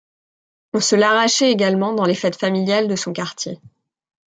On 0.73 0.79
se 0.81 0.95
l'arrachait 0.95 1.51
également 1.51 1.93
dans 1.93 2.05
les 2.05 2.15
fêtes 2.15 2.35
familiales 2.35 2.87
de 2.87 2.95
son 2.95 3.13
quartier. 3.13 3.59